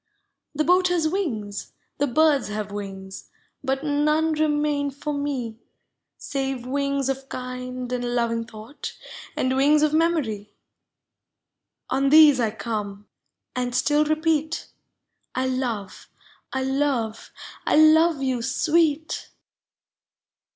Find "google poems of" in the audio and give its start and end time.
5.53-6.25